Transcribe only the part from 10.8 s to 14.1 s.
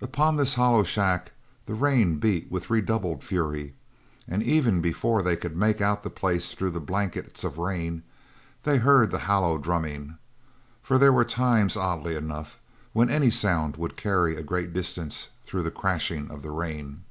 For there were times, oddly enough, when any sound would